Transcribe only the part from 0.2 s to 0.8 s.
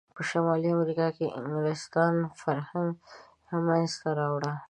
شمالي